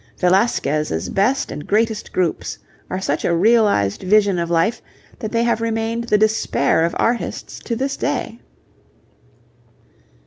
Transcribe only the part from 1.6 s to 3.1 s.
greatest groups are